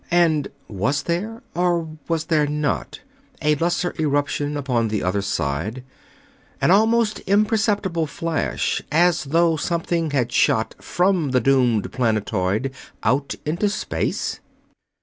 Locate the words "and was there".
0.09-1.43